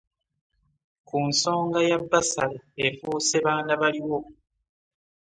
Ku 1.07 1.17
nsonga 1.29 1.79
ya 1.89 1.97
bbasale 2.03 2.59
efuuse 2.85 3.37
baana 3.45 3.73
baliwo 3.81 4.19